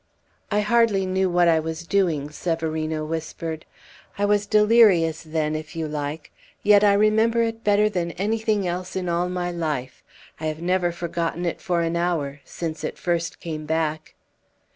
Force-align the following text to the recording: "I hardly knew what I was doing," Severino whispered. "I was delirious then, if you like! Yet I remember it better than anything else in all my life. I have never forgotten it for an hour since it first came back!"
"I 0.49 0.61
hardly 0.61 1.05
knew 1.05 1.29
what 1.29 1.47
I 1.47 1.59
was 1.59 1.85
doing," 1.85 2.31
Severino 2.31 3.05
whispered. 3.05 3.65
"I 4.17 4.25
was 4.25 4.47
delirious 4.47 5.21
then, 5.21 5.55
if 5.55 5.75
you 5.75 5.87
like! 5.87 6.31
Yet 6.63 6.83
I 6.83 6.93
remember 6.93 7.43
it 7.43 7.63
better 7.63 7.87
than 7.87 8.09
anything 8.13 8.65
else 8.67 8.95
in 8.95 9.07
all 9.07 9.29
my 9.29 9.51
life. 9.51 10.01
I 10.39 10.47
have 10.47 10.59
never 10.59 10.91
forgotten 10.91 11.45
it 11.45 11.61
for 11.61 11.81
an 11.81 11.95
hour 11.95 12.39
since 12.43 12.83
it 12.83 12.97
first 12.97 13.39
came 13.39 13.67
back!" 13.67 14.15